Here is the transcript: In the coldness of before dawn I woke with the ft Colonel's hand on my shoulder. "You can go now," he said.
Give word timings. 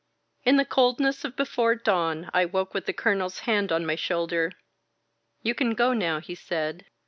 In 0.45 0.57
the 0.57 0.65
coldness 0.65 1.23
of 1.23 1.35
before 1.35 1.75
dawn 1.75 2.31
I 2.33 2.45
woke 2.45 2.73
with 2.73 2.87
the 2.87 2.91
ft 2.93 2.97
Colonel's 2.97 3.39
hand 3.41 3.71
on 3.71 3.85
my 3.85 3.93
shoulder. 3.93 4.51
"You 5.43 5.53
can 5.53 5.75
go 5.75 5.93
now," 5.93 6.19
he 6.19 6.33
said. 6.33 6.85